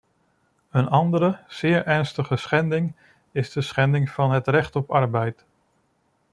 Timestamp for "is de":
3.31-3.61